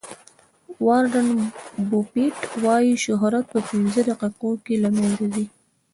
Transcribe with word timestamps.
وارن 0.85 1.29
بوفیټ 1.89 2.37
وایي 2.63 2.93
شهرت 3.05 3.45
په 3.53 3.59
پنځه 3.69 3.99
دقیقو 4.09 4.51
کې 4.65 4.75
له 4.83 4.89
منځه 4.97 5.25
ځي. 5.33 5.45